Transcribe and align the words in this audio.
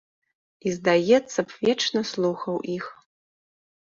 І, 0.69 0.71
здаецца 0.77 1.39
б, 1.51 1.59
вечна 1.67 2.01
слухаў 2.13 2.55
іх. 2.79 2.85